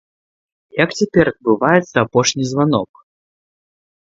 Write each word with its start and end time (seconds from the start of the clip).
Як 0.83 0.89
цяпер 0.99 1.25
адбываецца 1.33 1.97
апошні 2.07 2.43
званок? 2.53 2.89